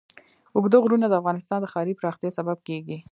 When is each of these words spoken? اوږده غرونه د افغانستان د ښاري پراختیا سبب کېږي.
اوږده 0.55 0.77
غرونه 0.83 1.05
د 1.09 1.13
افغانستان 1.21 1.59
د 1.61 1.65
ښاري 1.73 1.93
پراختیا 1.99 2.29
سبب 2.37 2.57
کېږي. 2.67 2.97